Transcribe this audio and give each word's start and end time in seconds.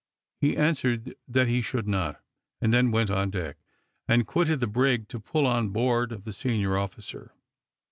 He 0.39 0.57
answered 0.57 1.13
that 1.27 1.47
he 1.47 1.61
should 1.61 1.87
not, 1.87 2.23
and 2.59 2.73
then 2.73 2.89
went 2.89 3.11
on 3.11 3.29
deck, 3.29 3.57
and 4.07 4.25
quitted 4.25 4.59
the 4.59 4.65
brig 4.65 5.07
to 5.09 5.19
pull 5.19 5.45
on 5.45 5.69
board 5.69 6.11
of 6.11 6.23
the 6.23 6.33
senior 6.33 6.75
officer. 6.75 7.35